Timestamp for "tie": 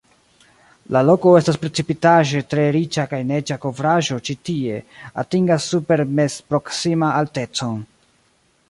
4.51-4.81